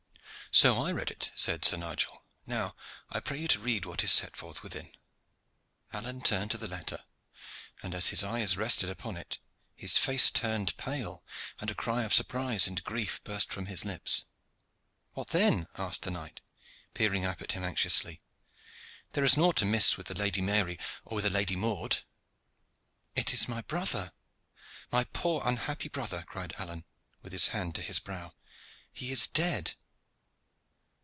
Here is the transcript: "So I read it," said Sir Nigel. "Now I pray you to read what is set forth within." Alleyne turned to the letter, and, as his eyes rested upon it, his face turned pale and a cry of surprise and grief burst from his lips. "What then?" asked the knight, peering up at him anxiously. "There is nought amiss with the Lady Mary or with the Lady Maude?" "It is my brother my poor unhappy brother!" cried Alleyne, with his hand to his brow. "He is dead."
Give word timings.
"So 0.53 0.83
I 0.83 0.91
read 0.91 1.09
it," 1.09 1.31
said 1.33 1.63
Sir 1.63 1.77
Nigel. 1.77 2.25
"Now 2.45 2.75
I 3.09 3.21
pray 3.21 3.39
you 3.39 3.47
to 3.47 3.59
read 3.61 3.85
what 3.85 4.03
is 4.03 4.11
set 4.11 4.35
forth 4.35 4.63
within." 4.63 4.91
Alleyne 5.93 6.21
turned 6.21 6.51
to 6.51 6.57
the 6.57 6.67
letter, 6.67 7.05
and, 7.81 7.95
as 7.95 8.07
his 8.07 8.21
eyes 8.21 8.57
rested 8.57 8.89
upon 8.89 9.15
it, 9.15 9.39
his 9.77 9.97
face 9.97 10.29
turned 10.29 10.75
pale 10.75 11.23
and 11.61 11.69
a 11.71 11.73
cry 11.73 12.03
of 12.03 12.13
surprise 12.13 12.67
and 12.67 12.83
grief 12.83 13.23
burst 13.23 13.53
from 13.53 13.67
his 13.67 13.85
lips. 13.85 14.25
"What 15.13 15.29
then?" 15.29 15.67
asked 15.77 16.01
the 16.01 16.11
knight, 16.11 16.41
peering 16.93 17.23
up 17.23 17.41
at 17.41 17.53
him 17.53 17.63
anxiously. 17.63 18.21
"There 19.13 19.23
is 19.23 19.37
nought 19.37 19.61
amiss 19.61 19.95
with 19.95 20.07
the 20.07 20.15
Lady 20.15 20.41
Mary 20.41 20.77
or 21.05 21.15
with 21.15 21.23
the 21.23 21.29
Lady 21.29 21.55
Maude?" 21.55 21.99
"It 23.15 23.31
is 23.33 23.47
my 23.47 23.61
brother 23.61 24.11
my 24.91 25.05
poor 25.05 25.41
unhappy 25.45 25.87
brother!" 25.87 26.25
cried 26.27 26.53
Alleyne, 26.57 26.83
with 27.21 27.31
his 27.31 27.47
hand 27.47 27.73
to 27.75 27.81
his 27.81 27.99
brow. 28.01 28.33
"He 28.91 29.13
is 29.13 29.27
dead." 29.27 29.75